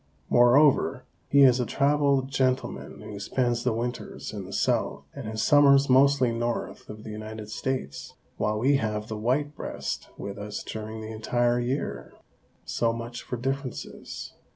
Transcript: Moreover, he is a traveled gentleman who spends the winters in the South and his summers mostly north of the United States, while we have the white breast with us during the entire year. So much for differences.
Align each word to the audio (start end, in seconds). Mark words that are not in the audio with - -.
Moreover, 0.31 1.05
he 1.29 1.43
is 1.43 1.59
a 1.59 1.65
traveled 1.67 2.27
gentleman 2.31 3.01
who 3.01 3.19
spends 3.19 3.63
the 3.63 3.71
winters 3.71 4.33
in 4.33 4.45
the 4.45 4.51
South 4.51 5.03
and 5.13 5.27
his 5.27 5.43
summers 5.43 5.91
mostly 5.91 6.31
north 6.31 6.89
of 6.89 7.03
the 7.03 7.11
United 7.11 7.51
States, 7.51 8.15
while 8.37 8.57
we 8.57 8.77
have 8.77 9.09
the 9.09 9.15
white 9.17 9.55
breast 9.55 10.09
with 10.17 10.39
us 10.39 10.63
during 10.63 11.01
the 11.01 11.11
entire 11.11 11.59
year. 11.59 12.13
So 12.65 12.91
much 12.91 13.21
for 13.21 13.37
differences. 13.37 14.33